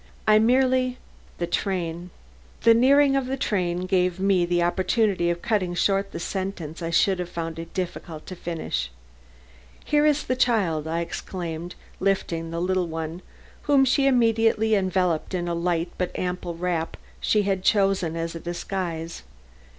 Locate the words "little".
12.59-12.87